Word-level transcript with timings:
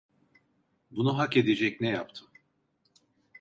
Bunu 0.91 1.17
hak 1.17 1.37
edecek 1.37 1.81
ne 1.81 1.89
yaptım? 1.89 2.27